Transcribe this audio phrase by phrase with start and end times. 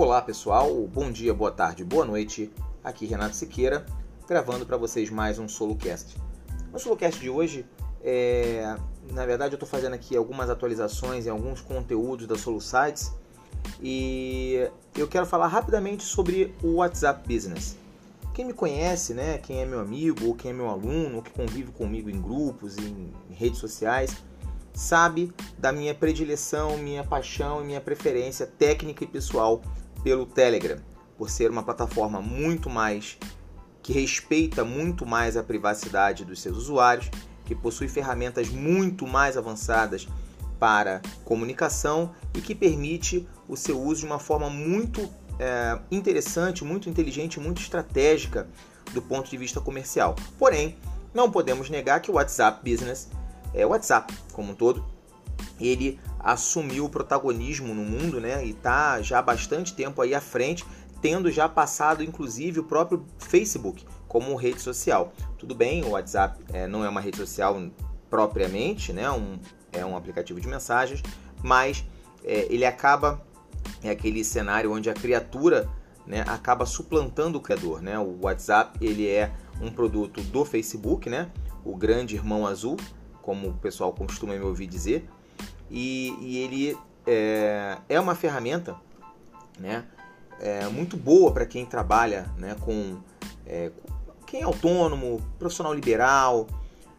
[0.00, 2.52] Olá pessoal, bom dia, boa tarde, boa noite.
[2.84, 3.84] Aqui Renato Siqueira,
[4.28, 6.16] gravando para vocês mais um SoloCast.
[6.72, 7.66] No SoloCast de hoje,
[8.00, 8.76] é...
[9.10, 13.12] na verdade eu estou fazendo aqui algumas atualizações em alguns conteúdos da SoloSites
[13.82, 17.76] e eu quero falar rapidamente sobre o WhatsApp Business.
[18.32, 21.32] Quem me conhece, né, quem é meu amigo ou quem é meu aluno, ou que
[21.32, 24.16] convive comigo em grupos, em redes sociais,
[24.72, 29.60] sabe da minha predileção, minha paixão e minha preferência técnica e pessoal
[30.08, 30.78] pelo Telegram,
[31.18, 33.18] por ser uma plataforma muito mais
[33.82, 37.10] que respeita muito mais a privacidade dos seus usuários,
[37.44, 40.08] que possui ferramentas muito mais avançadas
[40.58, 46.88] para comunicação e que permite o seu uso de uma forma muito é, interessante, muito
[46.88, 48.48] inteligente, muito estratégica
[48.94, 50.16] do ponto de vista comercial.
[50.38, 50.78] Porém,
[51.12, 53.10] não podemos negar que o WhatsApp Business
[53.52, 54.86] é, o WhatsApp como um todo,
[55.60, 58.44] ele assumiu o protagonismo no mundo, né?
[58.44, 60.64] E está já há bastante tempo aí à frente,
[61.00, 65.12] tendo já passado inclusive o próprio Facebook como rede social.
[65.38, 67.60] Tudo bem, o WhatsApp é, não é uma rede social
[68.10, 69.10] propriamente, né?
[69.10, 69.38] Um,
[69.72, 71.02] é um aplicativo de mensagens,
[71.42, 71.84] mas
[72.24, 73.22] é, ele acaba
[73.82, 75.68] é aquele cenário onde a criatura
[76.06, 77.98] né, acaba suplantando o criador, né?
[77.98, 79.30] O WhatsApp ele é
[79.60, 81.30] um produto do Facebook, né?
[81.64, 82.76] O grande irmão azul,
[83.20, 85.08] como o pessoal costuma me ouvir dizer,
[85.70, 88.76] e, e ele é, é, uma ferramenta
[89.58, 89.84] né,
[90.40, 92.98] é, muito boa para quem trabalha né, com
[93.46, 93.70] é,
[94.26, 96.46] quem é autônomo, profissional liberal,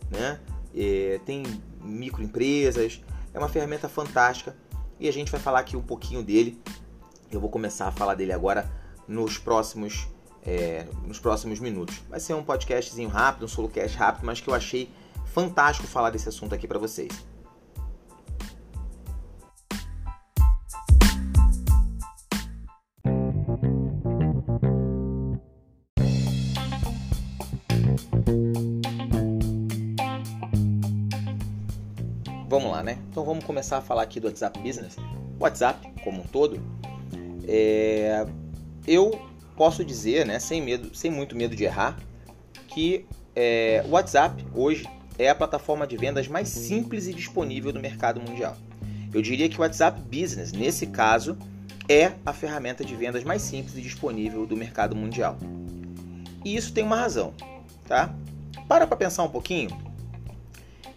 [0.10, 0.40] né,
[0.76, 1.44] é, tem
[1.82, 3.02] microempresas,
[3.34, 4.56] é uma ferramenta fantástica
[5.00, 6.62] e a gente vai falar aqui um pouquinho dele.
[7.32, 8.70] Eu vou começar a falar dele agora
[9.08, 10.08] nos próximos
[10.44, 12.02] é, nos próximos minutos.
[12.10, 14.90] Vai ser um podcastzinho rápido, um solocast rápido, mas que eu achei
[15.26, 17.10] fantástico falar desse assunto aqui para vocês.
[33.20, 34.96] Então vamos começar a falar aqui do WhatsApp Business.
[35.38, 36.58] O WhatsApp, como um todo,
[37.46, 38.26] é...
[38.88, 39.12] eu
[39.58, 42.00] posso dizer, né, sem medo, sem muito medo de errar,
[42.70, 44.88] que é, o WhatsApp hoje
[45.18, 48.56] é a plataforma de vendas mais simples e disponível do mercado mundial.
[49.14, 51.38] Eu diria que o WhatsApp Business, nesse caso,
[51.90, 55.38] é a ferramenta de vendas mais simples e disponível do mercado mundial.
[56.46, 57.34] E isso tem uma razão,
[57.86, 58.16] tá?
[58.66, 59.89] Para para pensar um pouquinho.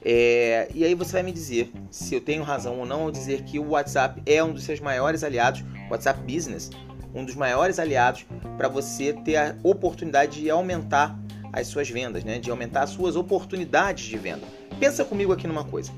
[0.04, 3.42] É, e aí você vai me dizer se eu tenho razão ou não ao dizer
[3.42, 6.70] que o WhatsApp é um dos seus maiores aliados, WhatsApp Business,
[7.14, 8.26] um dos maiores aliados
[8.56, 11.18] para você ter a oportunidade de aumentar
[11.52, 12.38] as suas vendas, né?
[12.38, 14.46] de aumentar as suas oportunidades de venda.
[14.80, 15.92] Pensa comigo aqui numa coisa.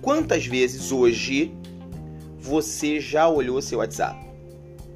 [0.00, 1.52] Quantas vezes hoje
[2.38, 4.18] você já olhou seu WhatsApp?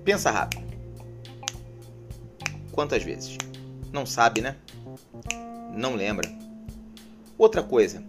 [0.04, 0.64] Pensa rápido.
[2.72, 3.36] Quantas vezes?
[3.92, 4.56] Não sabe, né?
[5.74, 6.30] Não lembra.
[7.36, 8.02] Outra coisa,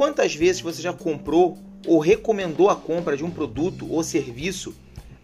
[0.00, 4.74] quantas vezes você já comprou ou recomendou a compra de um produto ou serviço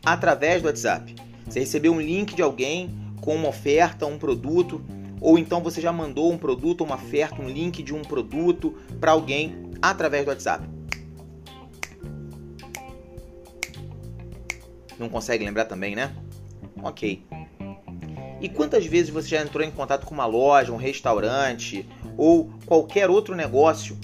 [0.04, 1.16] através do WhatsApp?
[1.46, 4.84] Você recebeu um link de alguém com uma oferta, um produto
[5.18, 9.12] ou então você já mandou um produto, uma oferta, um link de um produto para
[9.12, 10.68] alguém através do WhatsApp.
[14.98, 16.14] Não consegue lembrar também, né?
[16.82, 17.24] Ok.
[18.42, 21.88] E quantas vezes você já entrou em contato com uma loja, um restaurante
[22.18, 23.98] ou qualquer outro negócio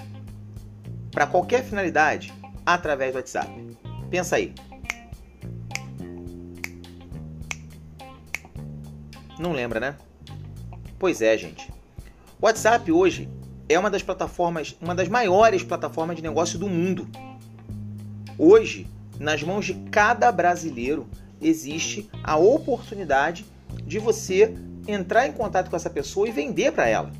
[1.12, 2.32] para qualquer finalidade
[2.66, 3.78] através do WhatsApp?
[4.10, 4.52] Pensa aí.
[9.38, 9.96] Não lembra, né?
[10.98, 11.70] Pois é, gente.
[12.40, 13.28] O WhatsApp hoje
[13.68, 17.08] é uma das plataformas, uma das maiores plataformas de negócio do mundo.
[18.38, 18.86] Hoje,
[19.18, 21.06] nas mãos de cada brasileiro,
[21.40, 23.44] existe a oportunidade
[23.84, 24.54] de você
[24.86, 27.10] entrar em contato com essa pessoa e vender para ela.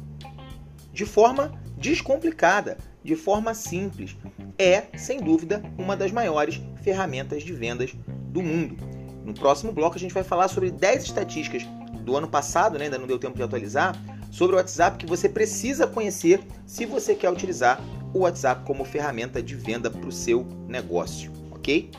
[0.93, 4.17] De forma descomplicada, de forma simples.
[4.59, 7.95] É, sem dúvida, uma das maiores ferramentas de vendas
[8.29, 8.77] do mundo.
[9.25, 11.63] No próximo bloco a gente vai falar sobre 10 estatísticas
[12.05, 13.97] do ano passado, né, ainda não deu tempo de atualizar,
[14.31, 17.81] sobre o WhatsApp que você precisa conhecer se você quer utilizar
[18.15, 21.91] o WhatsApp como ferramenta de venda para o seu negócio, ok?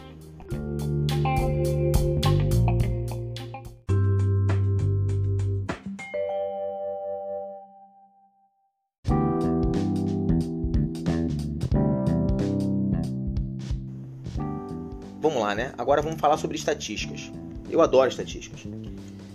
[15.84, 17.30] Agora vamos falar sobre estatísticas.
[17.70, 18.62] Eu adoro estatísticas.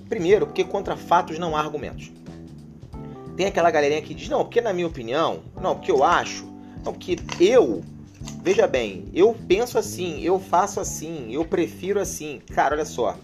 [0.08, 2.10] Primeiro, porque contra fatos não há argumentos.
[3.36, 6.46] Tem aquela galerinha que diz, não, porque na minha opinião, não, porque eu acho,
[6.82, 7.84] não, porque eu,
[8.42, 12.40] veja bem, eu penso assim, eu faço assim, eu prefiro assim.
[12.54, 13.14] Cara, olha só.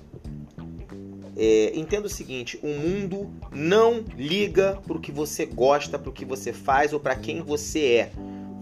[1.35, 6.13] é, entenda o seguinte: o mundo não liga para o que você gosta, para o
[6.13, 8.13] que você faz ou para quem você é.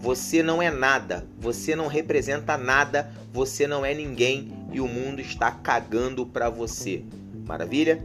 [0.03, 5.21] Você não é nada, você não representa nada, você não é ninguém e o mundo
[5.21, 7.05] está cagando para você.
[7.47, 8.03] Maravilha?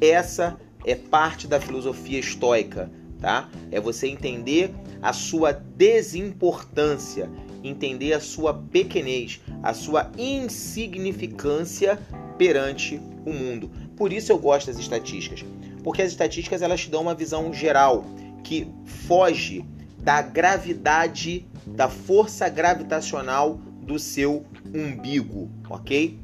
[0.00, 0.56] Essa
[0.86, 2.88] é parte da filosofia estoica,
[3.18, 3.50] tá?
[3.72, 7.28] É você entender a sua desimportância,
[7.64, 11.98] entender a sua pequenez, a sua insignificância
[12.38, 13.68] perante o mundo.
[13.96, 15.44] Por isso eu gosto das estatísticas,
[15.82, 18.04] porque as estatísticas elas te dão uma visão geral
[18.44, 19.64] que foge
[20.00, 24.44] da gravidade, da força gravitacional do seu
[24.74, 26.18] umbigo, ok?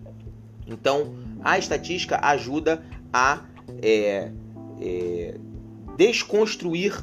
[0.66, 2.82] Então, a estatística ajuda
[3.12, 3.44] a
[3.82, 4.30] é,
[4.80, 5.34] é,
[5.96, 6.94] desconstruir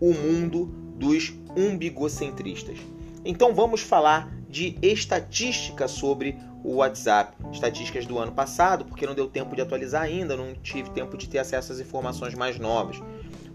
[0.00, 0.66] o mundo
[0.98, 2.78] dos umbigocentristas.
[3.24, 7.36] Então, vamos falar de estatística sobre o WhatsApp.
[7.52, 11.28] Estatísticas do ano passado, porque não deu tempo de atualizar ainda, não tive tempo de
[11.28, 13.00] ter acesso às informações mais novas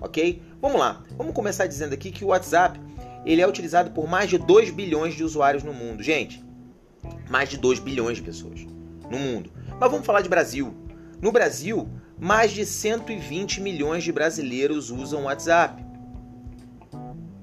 [0.01, 0.41] ok?
[0.59, 2.79] Vamos lá, vamos começar dizendo aqui que o WhatsApp
[3.25, 6.01] ele é utilizado por mais de 2 bilhões de usuários no mundo.
[6.01, 6.43] Gente,
[7.29, 8.65] mais de 2 bilhões de pessoas
[9.09, 9.51] no mundo.
[9.79, 10.73] Mas vamos falar de Brasil.
[11.21, 11.87] No Brasil,
[12.19, 15.85] mais de 120 milhões de brasileiros usam o WhatsApp.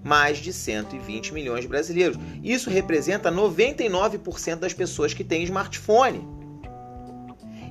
[0.03, 2.19] Mais de 120 milhões de brasileiros.
[2.43, 6.27] Isso representa 99% das pessoas que têm smartphone.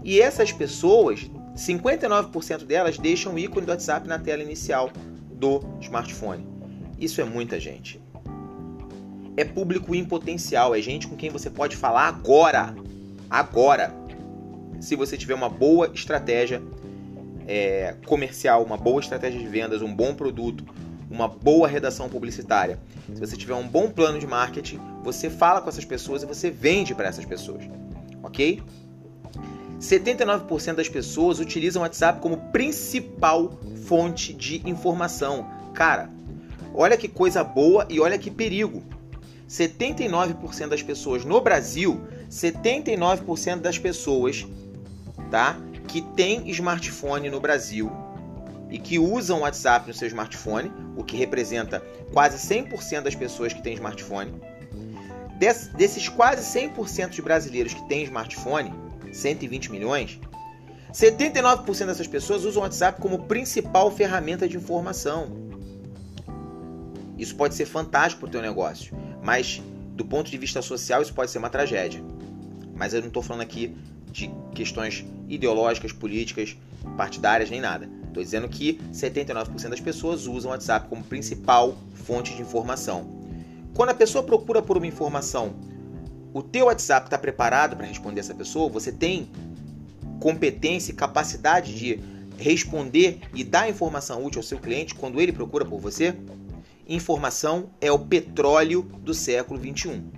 [0.03, 4.91] E essas pessoas 59% delas deixam o ícone do WhatsApp na tela inicial
[5.31, 6.47] do smartphone.
[6.99, 7.99] Isso é muita gente.
[9.35, 12.75] É público em potencial, é gente com quem você pode falar agora.
[13.29, 13.93] Agora.
[14.79, 16.61] Se você tiver uma boa estratégia
[17.47, 20.63] é, comercial, uma boa estratégia de vendas, um bom produto,
[21.09, 22.79] uma boa redação publicitária.
[23.11, 26.51] Se você tiver um bom plano de marketing, você fala com essas pessoas e você
[26.51, 27.63] vende para essas pessoas.
[28.21, 28.61] Ok?
[29.79, 35.47] 79% das pessoas utilizam o WhatsApp como principal fonte de informação.
[35.73, 36.09] Cara,
[36.73, 38.83] olha que coisa boa e olha que perigo.
[39.47, 44.45] 79% das pessoas no Brasil, 79% das pessoas,
[45.31, 45.57] tá,
[45.87, 47.89] que tem smartphone no Brasil
[48.69, 51.81] e que usam o WhatsApp no seu smartphone, o que representa
[52.11, 54.33] quase 100% das pessoas que têm smartphone.
[55.39, 58.73] Des, desses quase 100% de brasileiros que têm smartphone,
[59.11, 60.19] 120 milhões,
[60.91, 65.47] 79% dessas pessoas usam o WhatsApp como principal ferramenta de informação.
[67.17, 69.61] Isso pode ser fantástico para o teu negócio, mas
[69.93, 72.03] do ponto de vista social isso pode ser uma tragédia.
[72.75, 73.75] Mas eu não estou falando aqui
[74.11, 76.55] de questões ideológicas, políticas,
[76.95, 77.89] partidárias, nem nada.
[78.07, 83.17] Estou dizendo que 79% das pessoas usam o WhatsApp como principal fonte de informação.
[83.73, 85.53] Quando a pessoa procura por uma informação
[86.37, 88.69] o teu WhatsApp está preparado para responder essa pessoa?
[88.69, 89.27] Você tem
[90.19, 91.99] competência e capacidade de
[92.37, 96.15] responder e dar informação útil ao seu cliente quando ele procura por você?
[96.87, 100.11] Informação é o petróleo do século 21,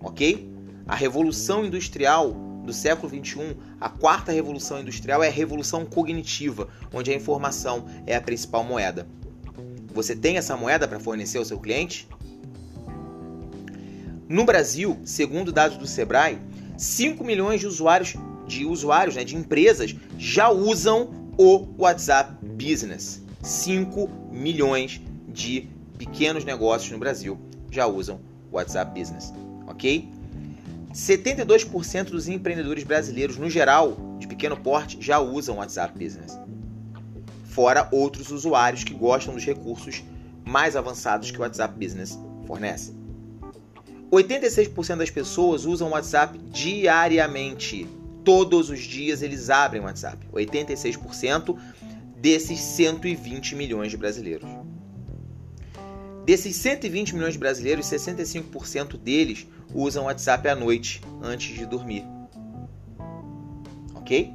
[0.00, 0.52] ok?
[0.86, 2.30] A revolução industrial
[2.66, 8.14] do século 21, a quarta revolução industrial é a revolução cognitiva, onde a informação é
[8.14, 9.08] a principal moeda.
[9.94, 12.06] Você tem essa moeda para fornecer ao seu cliente?
[14.28, 16.38] No Brasil, segundo dados do Sebrae,
[16.76, 18.14] 5 milhões de usuários,
[18.46, 23.22] de usuários, né, de empresas já usam o WhatsApp Business.
[23.42, 27.38] 5 milhões de pequenos negócios no Brasil
[27.70, 28.20] já usam
[28.52, 29.32] o WhatsApp Business,
[29.66, 30.10] ok?
[30.92, 36.38] 72% dos empreendedores brasileiros, no geral, de pequeno porte, já usam o WhatsApp Business.
[37.44, 40.02] Fora outros usuários que gostam dos recursos
[40.44, 42.97] mais avançados que o WhatsApp Business fornece.
[44.10, 47.86] 86% das pessoas usam o WhatsApp diariamente.
[48.24, 50.26] Todos os dias eles abrem o WhatsApp.
[50.32, 51.56] 86%
[52.16, 54.48] desses 120 milhões de brasileiros.
[56.24, 62.04] Desses 120 milhões de brasileiros, 65% deles usam o WhatsApp à noite, antes de dormir.
[63.94, 64.32] Ok?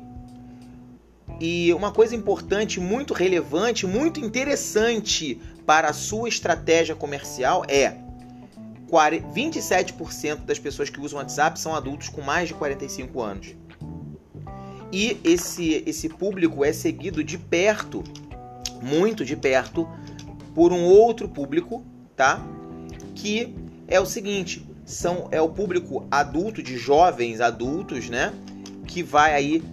[1.40, 8.03] E uma coisa importante, muito relevante, muito interessante para a sua estratégia comercial é
[8.94, 13.56] 27% das pessoas que usam WhatsApp são adultos com mais de 45 anos.
[14.92, 18.04] E esse, esse público é seguido de perto,
[18.82, 19.90] muito de perto,
[20.54, 21.84] por um outro público,
[22.16, 22.40] tá?
[23.16, 23.56] Que
[23.88, 28.32] é o seguinte, são é o público adulto de jovens adultos, né?
[28.86, 29.64] Que vai aí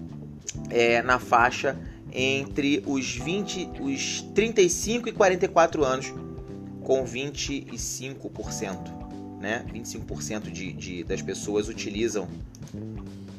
[0.71, 1.79] é, na faixa
[2.12, 6.15] entre os 20, os 35 e 44 anos,
[6.83, 9.00] com 25%.
[9.40, 9.64] Né?
[9.73, 12.28] 25% de, de, das pessoas utilizam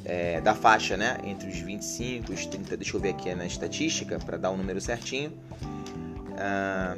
[0.03, 1.19] é, da faixa, né?
[1.23, 2.75] Entre os 25 e os 30.
[2.75, 5.31] Deixa eu ver aqui na estatística para dar o um número certinho.
[6.37, 6.97] Ah,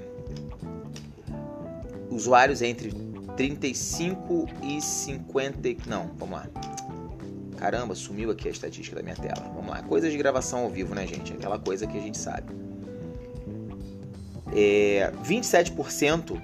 [2.10, 2.94] usuários entre
[3.36, 5.90] 35 e 50.
[5.90, 6.48] Não, vamos lá.
[7.58, 9.52] Caramba, sumiu aqui a estatística da minha tela.
[9.54, 9.82] Vamos lá.
[9.84, 11.34] Coisas de gravação ao vivo, né, gente?
[11.34, 12.54] Aquela coisa que a gente sabe.
[14.56, 16.40] É, 27%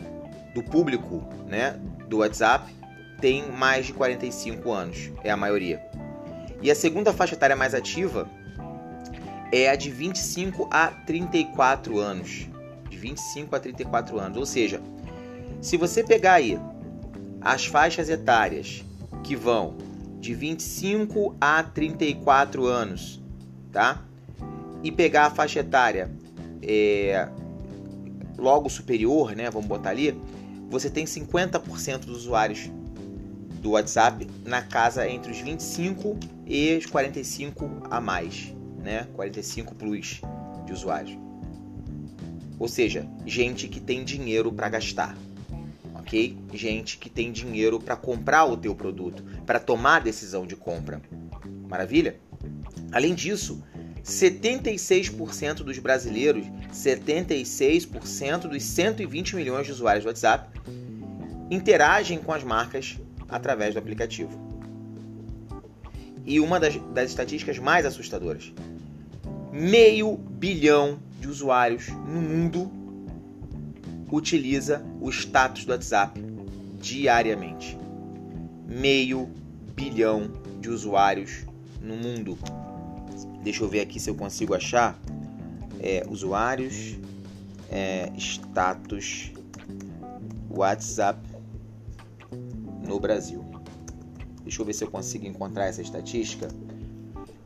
[0.54, 2.74] do público né, do WhatsApp
[3.22, 5.82] tem mais de 45 anos, é a maioria.
[6.62, 8.28] E a segunda faixa etária mais ativa
[9.52, 12.48] é a de 25 a 34 anos.
[12.90, 14.38] De 25 a 34 anos.
[14.38, 14.82] Ou seja,
[15.62, 16.60] se você pegar aí
[17.42, 18.84] as faixas etárias
[19.24, 19.78] que vão
[20.20, 23.22] de 25 a 34 anos,
[23.72, 24.04] tá?
[24.84, 26.12] E pegar a faixa etária
[26.62, 27.28] é,
[28.38, 29.50] logo superior, né?
[29.50, 30.20] Vamos botar ali,
[30.70, 32.70] você tem 50% dos usuários
[33.62, 39.08] do WhatsApp na casa entre os 25 e os 45 a mais, né?
[39.14, 40.22] 45 plus
[40.66, 41.18] de usuários.
[42.58, 45.18] Ou seja, gente que tem dinheiro para gastar.
[45.96, 46.38] OK?
[46.54, 51.02] Gente que tem dinheiro para comprar o teu produto, para tomar a decisão de compra.
[51.68, 52.20] Maravilha?
[52.92, 53.64] Além disso,
[54.04, 60.60] 76% dos brasileiros, 76% dos 120 milhões de usuários do WhatsApp
[61.50, 64.50] interagem com as marcas através do aplicativo.
[66.26, 68.54] E uma das, das estatísticas mais assustadoras:
[69.52, 72.72] meio bilhão de usuários no mundo
[74.12, 76.20] utiliza o status do WhatsApp
[76.80, 77.78] diariamente.
[78.68, 79.30] Meio
[79.76, 81.46] bilhão de usuários
[81.82, 82.38] no mundo.
[83.44, 85.00] Deixa eu ver aqui se eu consigo achar.
[85.82, 86.98] É, usuários,
[87.72, 89.32] é, status,
[90.50, 91.20] WhatsApp
[92.86, 93.46] no Brasil.
[94.44, 96.50] Deixa eu ver se eu consigo encontrar essa estatística.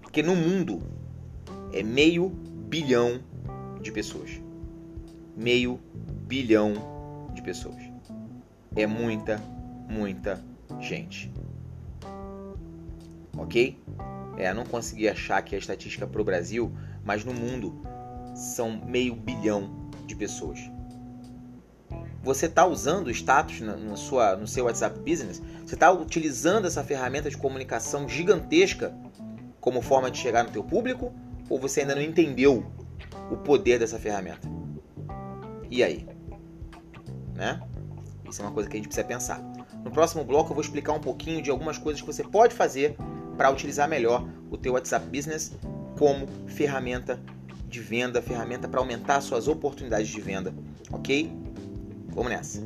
[0.02, 0.82] Porque no mundo
[1.72, 3.20] é meio bilhão
[3.82, 4.42] de pessoas.
[5.36, 5.80] Meio
[6.28, 6.74] bilhão
[7.34, 7.82] de pessoas.
[8.76, 9.42] É muita,
[9.90, 10.44] muita
[10.80, 11.32] gente.
[13.38, 13.78] Ok?
[14.38, 16.72] É, não consegui achar aqui a estatística para o Brasil,
[17.04, 17.82] mas no mundo
[18.36, 20.60] são meio bilhão de pessoas.
[22.24, 25.42] Você está usando o status na, na, sua, no seu WhatsApp Business?
[25.66, 28.96] Você está utilizando essa ferramenta de comunicação gigantesca
[29.60, 31.14] como forma de chegar no teu público?
[31.50, 32.66] Ou você ainda não entendeu
[33.30, 34.48] o poder dessa ferramenta?
[35.70, 36.08] E aí?
[37.36, 37.62] Né?
[38.30, 39.42] Isso é uma coisa que a gente precisa pensar.
[39.84, 42.96] No próximo bloco eu vou explicar um pouquinho de algumas coisas que você pode fazer
[43.38, 45.52] para utilizar melhor o teu WhatsApp Business
[45.98, 47.20] como ferramenta
[47.68, 50.54] de venda, ferramenta para aumentar suas oportunidades de venda,
[50.92, 51.32] ok?
[52.10, 52.62] Vamos nessa.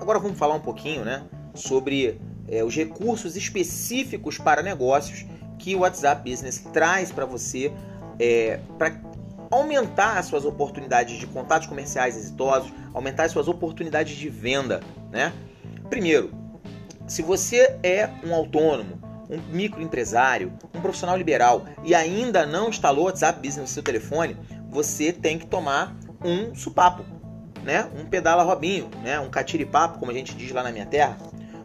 [0.00, 5.24] Agora vamos falar um pouquinho, né, sobre é, os recursos específicos para negócios
[5.62, 7.72] que o WhatsApp Business traz para você
[8.18, 9.00] é, para
[9.48, 15.32] aumentar as suas oportunidades de contatos comerciais exitosos, aumentar as suas oportunidades de venda, né?
[15.88, 16.32] Primeiro,
[17.06, 19.00] se você é um autônomo,
[19.30, 24.36] um microempresário, um profissional liberal e ainda não instalou o WhatsApp Business no seu telefone,
[24.68, 27.04] você tem que tomar um supapo,
[27.62, 27.88] né?
[27.96, 29.20] Um pedala robinho, né?
[29.20, 31.16] Um catiripapo, como a gente diz lá na minha terra.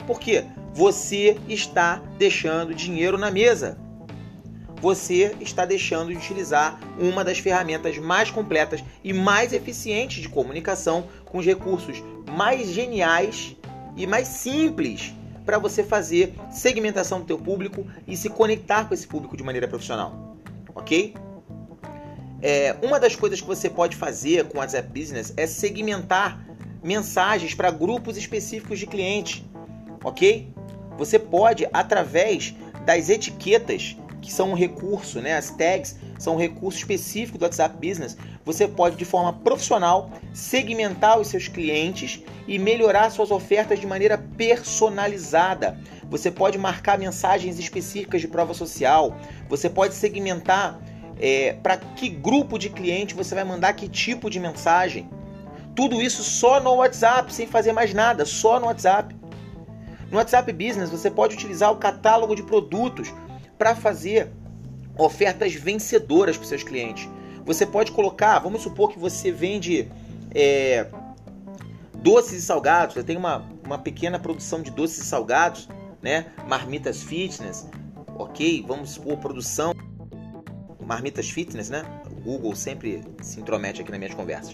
[0.06, 0.46] Por quê?
[0.74, 3.87] Você está deixando dinheiro na mesa
[4.81, 11.07] você está deixando de utilizar uma das ferramentas mais completas e mais eficientes de comunicação
[11.25, 13.55] com os recursos mais geniais
[13.96, 15.13] e mais simples
[15.46, 19.67] para você fazer segmentação do teu público e se conectar com esse público de maneira
[19.67, 20.36] profissional,
[20.75, 21.15] ok?
[22.41, 26.46] É, uma das coisas que você pode fazer com o WhatsApp Business é segmentar
[26.84, 29.43] mensagens para grupos específicos de clientes,
[30.03, 30.53] ok?
[30.98, 32.53] Você pode, através
[32.86, 33.96] das etiquetas
[34.27, 35.38] que são um recurso, né?
[35.38, 38.17] As tags são um recurso específico do WhatsApp Business.
[38.43, 44.17] Você pode, de forma profissional, segmentar os seus clientes e melhorar suas ofertas de maneira
[44.17, 45.79] personalizada.
[46.10, 49.17] Você pode marcar mensagens específicas de prova social.
[49.48, 50.77] Você pode segmentar
[51.17, 55.10] é, para que grupo de cliente você vai mandar que tipo de mensagem.
[55.74, 59.15] Tudo isso só no WhatsApp, sem fazer mais nada, só no WhatsApp.
[60.12, 63.13] No WhatsApp Business você pode utilizar o catálogo de produtos
[63.57, 64.29] para fazer
[64.97, 67.09] ofertas vencedoras para seus clientes.
[67.45, 69.87] Você pode colocar, vamos supor que você vende
[70.33, 70.87] é,
[71.95, 75.69] doces e salgados, você tem uma, uma pequena produção de doces e salgados,
[76.01, 76.27] né?
[76.47, 77.67] Marmitas Fitness,
[78.17, 78.63] ok?
[78.67, 79.73] Vamos supor produção
[80.79, 81.83] Marmitas Fitness, né?
[82.23, 84.53] Google sempre se intromete aqui nas minhas conversas.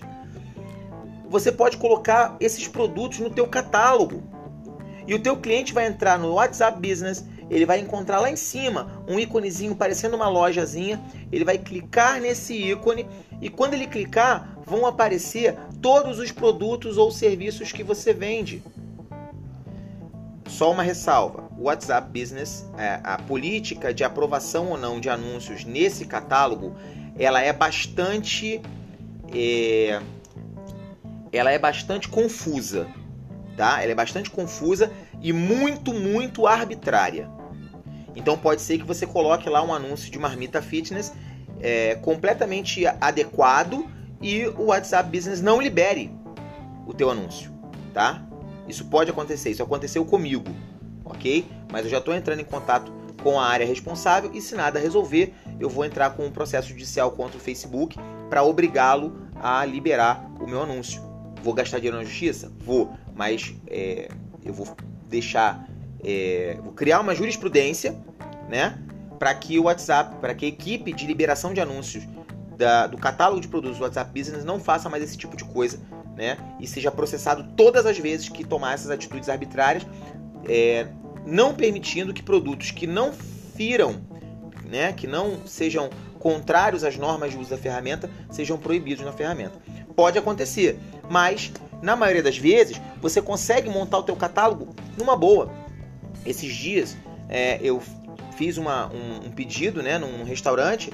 [1.30, 4.22] Você pode colocar esses produtos no teu catálogo.
[5.08, 9.04] E o teu cliente vai entrar no WhatsApp Business, ele vai encontrar lá em cima
[9.08, 11.00] um íconezinho parecendo uma lojazinha,
[11.32, 13.08] ele vai clicar nesse ícone
[13.40, 18.64] e quando ele clicar, vão aparecer todos os produtos ou serviços que você vende.
[20.48, 25.64] Só uma ressalva: o WhatsApp Business, é, a política de aprovação ou não de anúncios
[25.64, 26.76] nesse catálogo,
[27.18, 28.62] ela é bastante,
[29.34, 30.02] é,
[31.32, 32.88] ela é bastante confusa,
[33.56, 33.82] tá?
[33.82, 34.92] Ela é bastante confusa
[35.22, 37.30] e muito, muito arbitrária.
[38.16, 41.14] Então pode ser que você coloque lá um anúncio de marmita fitness
[41.60, 43.86] é, completamente adequado
[44.22, 46.12] e o WhatsApp Business não libere
[46.86, 47.52] o teu anúncio,
[47.94, 48.26] tá?
[48.68, 50.46] Isso pode acontecer, isso aconteceu comigo,
[51.04, 51.46] ok?
[51.72, 52.92] Mas eu já estou entrando em contato
[53.22, 57.12] com a área responsável e se nada resolver, eu vou entrar com um processo judicial
[57.12, 57.98] contra o Facebook
[58.30, 61.02] para obrigá-lo a liberar o meu anúncio.
[61.42, 62.52] Vou gastar dinheiro na justiça?
[62.60, 64.10] Vou, mas é,
[64.44, 64.68] eu vou
[65.10, 65.68] deixar,
[66.04, 67.96] é, criar uma jurisprudência,
[68.50, 68.78] né?
[69.18, 72.04] Para que o WhatsApp, para que a equipe de liberação de anúncios
[72.58, 75.80] da, do catálogo de produtos do WhatsApp Business não faça mais esse tipo de coisa,
[76.16, 76.38] né?
[76.60, 79.86] E seja processado todas as vezes que tomar essas atitudes arbitrárias,
[80.48, 80.88] é,
[81.26, 84.02] não permitindo que produtos que não firam,
[84.66, 89.54] né, que não sejam contrários às normas de uso da ferramenta, sejam proibidos na ferramenta.
[89.96, 90.80] Pode acontecer,
[91.10, 95.52] mas na maioria das vezes você consegue montar o teu catálogo numa boa.
[96.26, 96.98] Esses dias
[97.30, 97.82] é, eu
[98.36, 100.92] fiz uma, um, um, pedido né, num restaurante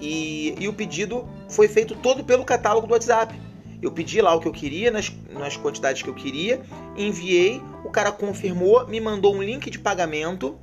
[0.00, 3.34] e, e o pedido foi feito todo pelo catálogo do WhatsApp.
[3.80, 6.60] Eu pedi lá o que eu queria, nas, nas quantidades que eu queria,
[6.96, 10.56] enviei, o cara confirmou, me mandou um link de pagamento,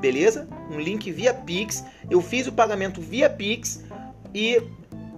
[0.00, 0.48] beleza?
[0.70, 1.84] Um link via Pix.
[2.08, 3.84] Eu fiz o pagamento via Pix
[4.32, 4.62] e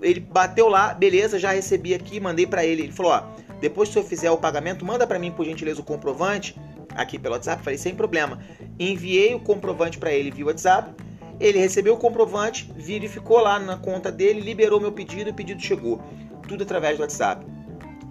[0.00, 2.84] ele bateu lá, beleza, já recebi aqui, mandei para ele.
[2.84, 3.22] Ele falou: ó,
[3.60, 6.58] depois que eu fizer o pagamento, manda para mim por gentileza o comprovante
[6.96, 7.62] aqui pelo WhatsApp.
[7.62, 8.38] Falei: sem problema.
[8.78, 10.90] Enviei o comprovante para ele via WhatsApp.
[11.38, 15.60] Ele recebeu o comprovante, verificou lá na conta dele, liberou meu pedido e o pedido
[15.60, 16.00] chegou.
[16.48, 17.44] Tudo através do WhatsApp,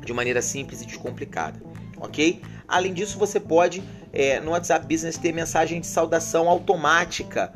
[0.05, 1.59] de maneira simples e descomplicada,
[1.99, 2.41] ok?
[2.67, 7.51] Além disso, você pode é, no WhatsApp Business ter mensagem de saudação automática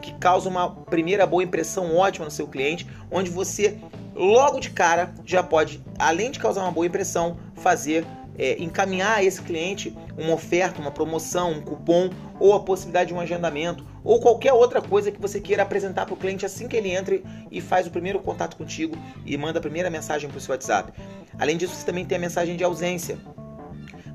[0.00, 3.78] que causa uma primeira boa impressão ótima no seu cliente, onde você
[4.14, 8.04] logo de cara já pode, além de causar uma boa impressão, fazer
[8.38, 13.14] é, encaminhar a esse cliente uma oferta, uma promoção, um cupom ou a possibilidade de
[13.14, 16.76] um agendamento ou qualquer outra coisa que você queira apresentar para o cliente assim que
[16.76, 20.40] ele entre e faz o primeiro contato contigo e manda a primeira mensagem para o
[20.40, 20.92] seu WhatsApp.
[21.38, 23.18] Além disso, você também tem a mensagem de ausência.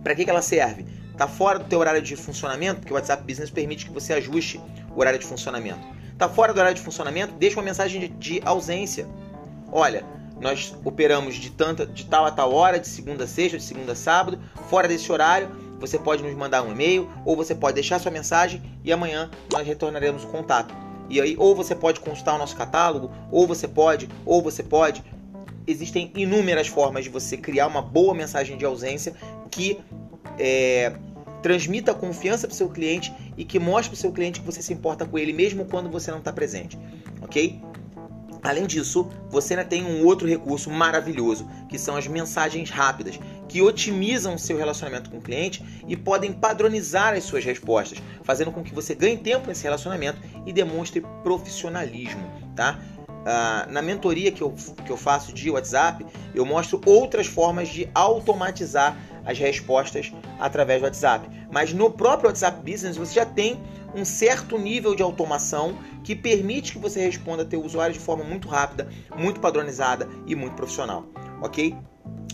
[0.03, 0.86] Para que, que ela serve?
[1.12, 4.62] Está fora do teu horário de funcionamento, porque o WhatsApp Business permite que você ajuste
[4.95, 5.80] o horário de funcionamento.
[6.13, 9.08] Está fora do horário de funcionamento, deixa uma mensagem de, de ausência.
[9.71, 10.03] Olha,
[10.39, 13.93] nós operamos de, tanta, de tal a tal hora, de segunda a sexta, de segunda
[13.93, 14.39] a sábado.
[14.69, 18.62] Fora desse horário, você pode nos mandar um e-mail ou você pode deixar sua mensagem
[18.84, 20.73] e amanhã nós retornaremos o contato.
[21.10, 25.04] E aí, ou você pode consultar o nosso catálogo, ou você pode, ou você pode.
[25.65, 29.13] Existem inúmeras formas de você criar uma boa mensagem de ausência
[29.50, 29.80] que
[30.38, 30.93] é,
[31.41, 34.62] transmita confiança para o seu cliente e que mostre para o seu cliente que você
[34.62, 36.78] se importa com ele mesmo quando você não está presente,
[37.21, 37.62] ok?
[38.43, 43.62] Além disso, você ainda tem um outro recurso maravilhoso, que são as mensagens rápidas, que
[43.62, 48.63] otimizam o seu relacionamento com o cliente e podem padronizar as suas respostas, fazendo com
[48.63, 52.23] que você ganhe tempo nesse relacionamento e demonstre profissionalismo,
[52.56, 52.80] tá?
[53.26, 57.89] Ah, na mentoria que eu, que eu faço de WhatsApp, eu mostro outras formas de
[57.93, 58.95] automatizar
[59.28, 61.30] as respostas através do WhatsApp.
[61.52, 63.62] Mas no próprio WhatsApp Business você já tem
[63.94, 68.48] um certo nível de automação que permite que você responda teu usuário de forma muito
[68.48, 71.06] rápida, muito padronizada e muito profissional,
[71.42, 71.76] ok?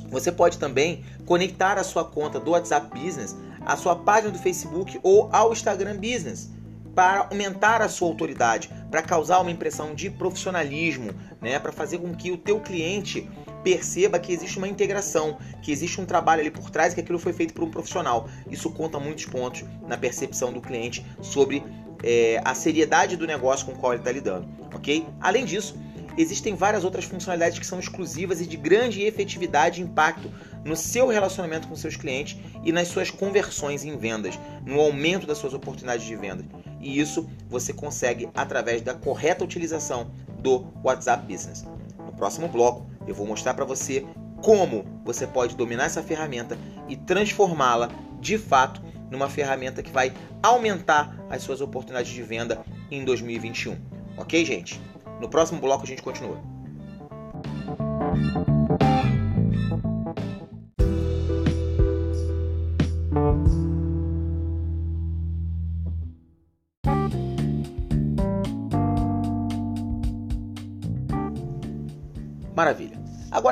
[0.10, 5.00] Você pode também conectar a sua conta do WhatsApp Business à sua página do Facebook
[5.02, 6.52] ou ao Instagram Business
[6.94, 12.14] para aumentar a sua autoridade, para causar uma impressão de profissionalismo, né, para fazer com
[12.14, 13.28] que o teu cliente
[13.64, 17.34] perceba que existe uma integração, que existe um trabalho ali por trás que aquilo foi
[17.34, 18.28] feito por um profissional.
[18.50, 21.64] Isso conta muitos pontos na percepção do cliente sobre
[22.04, 25.06] é, a seriedade do negócio com o qual ele está lidando, ok?
[25.22, 25.76] Além disso,
[26.18, 30.30] existem várias outras funcionalidades que são exclusivas e de grande efetividade e impacto
[30.64, 35.38] no seu relacionamento com seus clientes e nas suas conversões em vendas, no aumento das
[35.38, 36.46] suas oportunidades de venda.
[36.80, 41.66] E isso você consegue através da correta utilização do WhatsApp Business.
[41.98, 44.06] No próximo bloco, eu vou mostrar para você
[44.42, 47.90] como você pode dominar essa ferramenta e transformá-la
[48.20, 50.12] de fato numa ferramenta que vai
[50.42, 52.62] aumentar as suas oportunidades de venda
[52.92, 53.78] em 2021.
[54.18, 54.80] Ok, gente?
[55.22, 56.42] No próximo bloco a gente continua.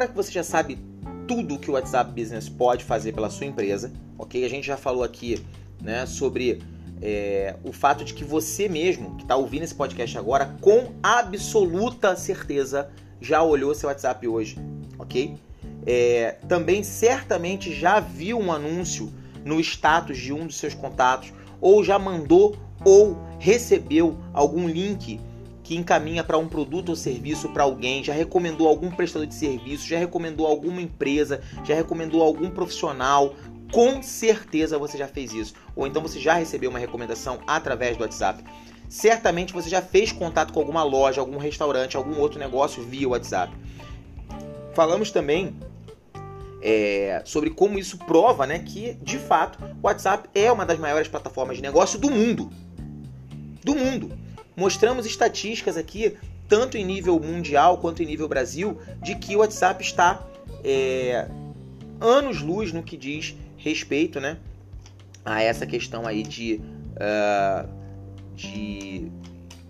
[0.02, 0.80] Agora que você já sabe
[1.28, 4.44] tudo que o WhatsApp Business pode fazer pela sua empresa, ok?
[4.44, 5.46] A gente já falou aqui
[5.80, 6.60] né, sobre
[7.00, 12.16] é, o fato de que você mesmo, que está ouvindo esse podcast agora, com absoluta
[12.16, 12.90] certeza
[13.22, 14.58] já olhou seu WhatsApp hoje,
[14.98, 15.36] ok?
[15.86, 19.14] É, também certamente já viu um anúncio
[19.46, 25.20] no status de um dos seus contatos, ou já mandou ou recebeu algum link
[25.72, 29.88] que encaminha para um produto ou serviço para alguém, já recomendou algum prestador de serviço,
[29.88, 33.36] já recomendou alguma empresa, já recomendou algum profissional,
[33.72, 35.54] com certeza você já fez isso.
[35.74, 38.44] Ou então você já recebeu uma recomendação através do WhatsApp.
[38.90, 43.54] Certamente você já fez contato com alguma loja, algum restaurante, algum outro negócio via WhatsApp.
[44.74, 45.56] Falamos também
[46.62, 51.08] é, sobre como isso prova né, que, de fato, o WhatsApp é uma das maiores
[51.08, 52.52] plataformas de negócio do mundo.
[53.64, 54.20] Do mundo.
[54.62, 56.16] Mostramos estatísticas aqui,
[56.48, 60.24] tanto em nível mundial quanto em nível Brasil, de que o WhatsApp está
[60.64, 61.28] é,
[62.00, 64.38] anos-luz no que diz respeito né,
[65.26, 66.62] a essa questão aí de,
[66.94, 67.68] uh,
[68.36, 69.12] de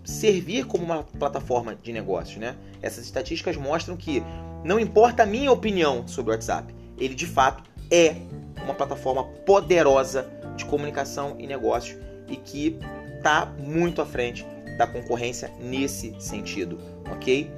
[0.04, 2.36] servir como uma plataforma de negócios.
[2.36, 2.54] Né?
[2.82, 4.22] Essas estatísticas mostram que
[4.62, 8.16] não importa a minha opinião sobre o WhatsApp, ele de fato é
[8.62, 12.78] uma plataforma poderosa de comunicação e negócios e que
[13.16, 16.78] está muito à frente da concorrência nesse sentido,
[17.10, 17.50] ok?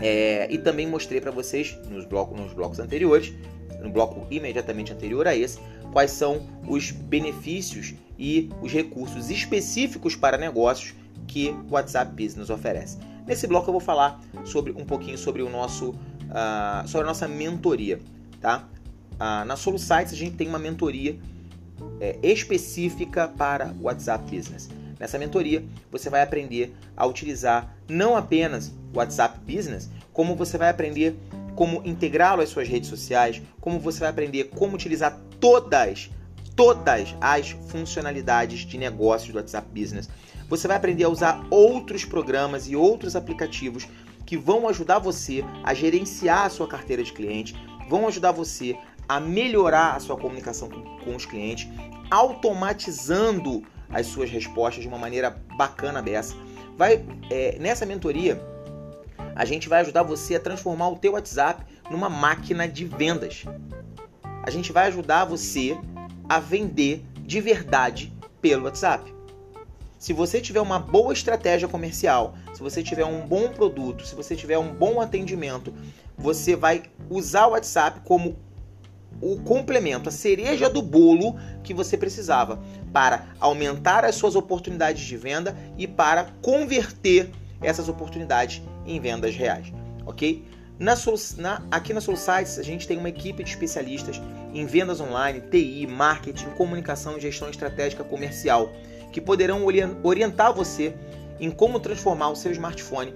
[0.00, 3.32] É, e também mostrei para vocês nos blocos, nos blocos anteriores,
[3.80, 5.58] no bloco imediatamente anterior a esse,
[5.92, 10.94] quais são os benefícios e os recursos específicos para negócios
[11.26, 12.98] que o WhatsApp Business oferece.
[13.26, 17.28] Nesse bloco eu vou falar sobre um pouquinho sobre o nosso uh, sobre a nossa
[17.28, 18.00] mentoria,
[18.40, 18.68] tá?
[19.14, 21.16] Uh, na SoluSites a gente tem uma mentoria
[22.00, 24.68] é, específica para o WhatsApp Business.
[25.02, 30.70] Nessa mentoria, você vai aprender a utilizar não apenas o WhatsApp Business, como você vai
[30.70, 31.16] aprender
[31.56, 36.08] como integrá-lo às suas redes sociais, como você vai aprender como utilizar todas,
[36.54, 40.08] todas as funcionalidades de negócios do WhatsApp Business.
[40.48, 43.88] Você vai aprender a usar outros programas e outros aplicativos
[44.24, 47.56] que vão ajudar você a gerenciar a sua carteira de cliente,
[47.88, 51.68] vão ajudar você a melhorar a sua comunicação com, com os clientes,
[52.08, 56.34] automatizando as suas respostas de uma maneira bacana dessa.
[56.76, 58.40] Vai é, nessa mentoria
[59.34, 63.44] a gente vai ajudar você a transformar o teu WhatsApp numa máquina de vendas.
[64.42, 65.76] A gente vai ajudar você
[66.28, 69.12] a vender de verdade pelo WhatsApp.
[69.98, 74.34] Se você tiver uma boa estratégia comercial, se você tiver um bom produto, se você
[74.34, 75.72] tiver um bom atendimento,
[76.18, 78.36] você vai usar o WhatsApp como
[79.22, 82.60] o complemento, a cereja do bolo que você precisava
[82.92, 87.30] para aumentar as suas oportunidades de venda e para converter
[87.62, 89.72] essas oportunidades em vendas reais,
[90.04, 90.44] ok?
[90.78, 90.94] Na,
[91.36, 94.20] na, aqui na SoluSites a gente tem uma equipe de especialistas
[94.52, 98.72] em vendas online, TI, marketing, comunicação e gestão estratégica comercial
[99.12, 99.64] que poderão
[100.02, 100.94] orientar você
[101.38, 103.14] em como transformar o seu smartphone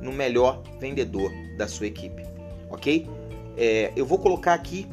[0.00, 2.22] no melhor vendedor da sua equipe,
[2.68, 3.08] ok?
[3.56, 4.86] É, eu vou colocar aqui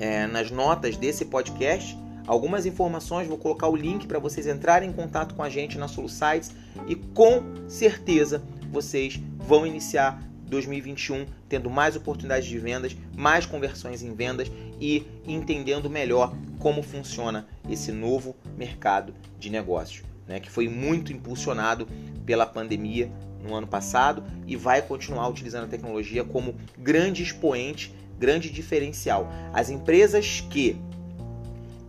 [0.00, 4.92] é, nas notas desse podcast algumas informações, vou colocar o link para vocês entrarem em
[4.92, 6.52] contato com a gente na SoluSites
[6.86, 14.14] e com certeza vocês vão iniciar 2021 tendo mais oportunidades de vendas, mais conversões em
[14.14, 21.12] vendas e entendendo melhor como funciona esse novo mercado de negócios, né, que foi muito
[21.12, 21.86] impulsionado
[22.24, 28.50] pela pandemia no ano passado e vai continuar utilizando a tecnologia como grande expoente grande
[28.50, 29.28] diferencial.
[29.52, 30.80] As empresas que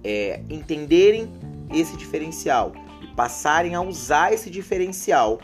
[0.04, 1.30] é, entenderem
[1.72, 5.39] esse diferencial e passarem a usar esse diferencial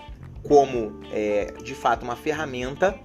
[0.47, 2.97] como é, de fato uma ferramenta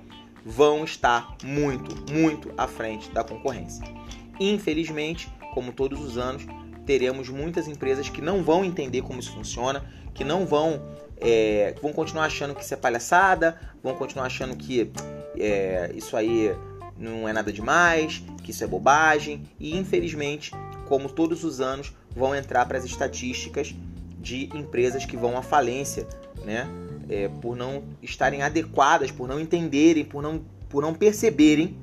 [0.45, 3.85] vão estar muito, muito à frente da concorrência.
[4.39, 6.47] Infelizmente, como todos os anos,
[6.87, 10.81] teremos muitas empresas que não vão entender como isso funciona, que não vão
[11.21, 14.91] é, vão continuar achando que isso é palhaçada, vão continuar achando que
[15.39, 16.53] é, isso aí
[16.99, 20.53] não é nada demais, que isso é bobagem e infelizmente,
[20.87, 23.75] como todos os anos, vão entrar para as estatísticas
[24.21, 26.07] de empresas que vão à falência,
[26.45, 26.69] né?
[27.09, 31.77] É, por não estarem adequadas, por não entenderem, por não, por não perceberem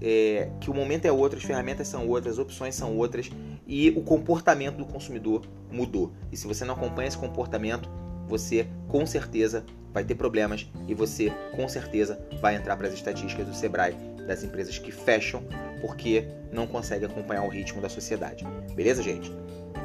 [0.00, 3.30] é, que o momento é outro, as ferramentas são outras, as opções são outras
[3.66, 6.12] e o comportamento do consumidor mudou.
[6.30, 7.88] E se você não acompanha esse comportamento,
[8.28, 13.46] você com certeza vai ter problemas e você com certeza vai entrar para as estatísticas
[13.46, 13.94] do Sebrae
[14.26, 15.44] das empresas que fecham
[15.80, 18.44] porque não consegue acompanhar o ritmo da sociedade.
[18.74, 19.32] Beleza, gente?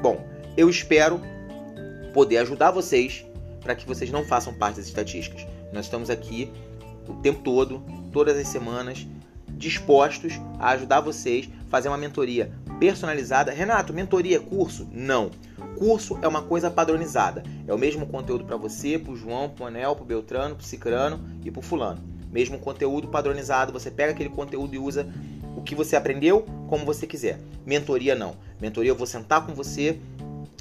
[0.02, 0.26] Bom,
[0.58, 1.22] eu espero
[2.14, 3.24] poder ajudar vocês
[3.62, 5.46] para que vocês não façam parte das estatísticas.
[5.72, 6.52] Nós estamos aqui
[7.08, 9.06] o tempo todo, todas as semanas,
[9.50, 13.52] dispostos a ajudar vocês fazer uma mentoria personalizada.
[13.52, 14.88] Renato, mentoria, curso?
[14.92, 15.30] Não.
[15.80, 17.42] Curso é uma coisa padronizada.
[17.66, 20.56] É o mesmo conteúdo para você, para o João, para o Anel, para o Beltrano,
[20.56, 22.04] para o Cicrano e para o Fulano.
[22.30, 25.08] Mesmo conteúdo padronizado, você pega aquele conteúdo e usa
[25.56, 27.40] o que você aprendeu como você quiser.
[27.66, 28.36] Mentoria não.
[28.60, 29.98] Mentoria eu vou sentar com você,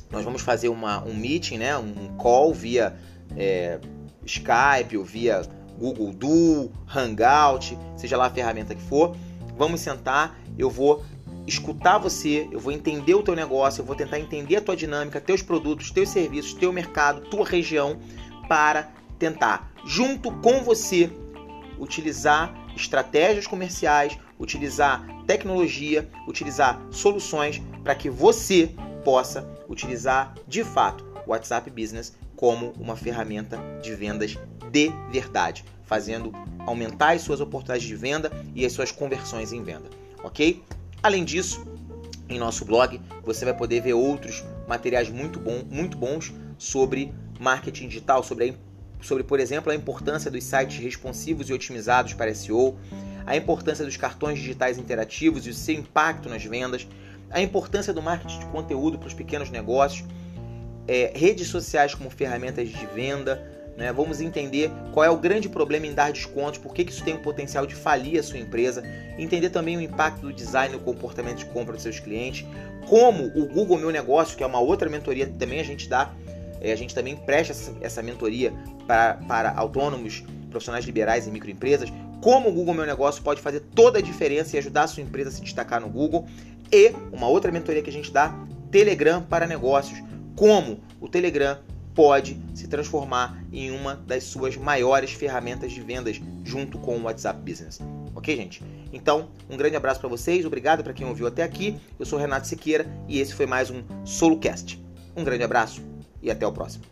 [0.08, 2.96] nós vamos fazer uma, um meeting, né, um call via
[3.36, 3.80] é,
[4.24, 5.42] Skype ou via
[5.78, 9.16] Google Duo, Hangout, seja lá a ferramenta que for.
[9.56, 11.02] Vamos sentar, eu vou
[11.48, 15.20] escutar você, eu vou entender o teu negócio, eu vou tentar entender a tua dinâmica,
[15.20, 17.98] teus produtos, teus serviços, teu mercado, tua região,
[18.46, 21.10] para tentar, junto com você,
[21.78, 28.70] utilizar estratégias comerciais, utilizar tecnologia, utilizar soluções para que você
[29.04, 34.36] possa utilizar de fato o WhatsApp Business como uma ferramenta de vendas
[34.70, 36.32] de verdade, fazendo
[36.66, 39.88] aumentar as suas oportunidades de venda e as suas conversões em venda,
[40.22, 40.62] ok?
[41.02, 41.64] Além disso,
[42.28, 47.88] em nosso blog você vai poder ver outros materiais muito, bom, muito bons sobre marketing
[47.88, 52.76] digital, sobre, a, sobre, por exemplo, a importância dos sites responsivos e otimizados para SEO,
[53.24, 56.86] a importância dos cartões digitais interativos e o seu impacto nas vendas,
[57.30, 60.04] a importância do marketing de conteúdo para os pequenos negócios,
[60.86, 63.46] é, redes sociais como ferramentas de venda.
[63.78, 63.92] Né?
[63.92, 67.20] Vamos entender qual é o grande problema em dar descontos, por que, isso tem o
[67.20, 68.82] potencial de falir a sua empresa,
[69.16, 72.44] entender também o impacto do design no comportamento de compra dos seus clientes,
[72.88, 76.12] como o Google Meu Negócio, que é uma outra mentoria que também a gente dá,
[76.60, 78.52] é, a gente também presta essa, essa mentoria
[78.84, 84.00] para, para autônomos, profissionais liberais e microempresas, como o Google Meu Negócio pode fazer toda
[84.00, 86.26] a diferença e ajudar a sua empresa a se destacar no Google.
[86.72, 88.34] E uma outra mentoria que a gente dá,
[88.72, 90.02] Telegram para negócios.
[90.34, 91.58] Como o Telegram
[91.98, 97.40] pode se transformar em uma das suas maiores ferramentas de vendas junto com o WhatsApp
[97.40, 97.80] Business.
[98.14, 98.62] Ok, gente?
[98.92, 101.76] Então, um grande abraço para vocês, obrigado para quem ouviu até aqui.
[101.98, 104.80] Eu sou Renato Siqueira e esse foi mais um SoloCast.
[105.16, 105.82] Um grande abraço
[106.22, 106.84] e até o próximo.